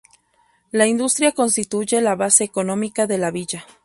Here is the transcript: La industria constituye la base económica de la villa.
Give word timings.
La 0.71 0.87
industria 0.87 1.31
constituye 1.31 2.01
la 2.01 2.15
base 2.15 2.43
económica 2.43 3.05
de 3.05 3.19
la 3.19 3.29
villa. 3.29 3.65